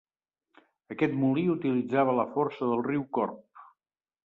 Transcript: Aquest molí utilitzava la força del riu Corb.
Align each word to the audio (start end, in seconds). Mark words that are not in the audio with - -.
Aquest 0.95 1.13
molí 1.25 1.43
utilitzava 1.57 2.17
la 2.21 2.27
força 2.39 2.73
del 2.73 2.83
riu 2.91 3.07
Corb. 3.21 3.65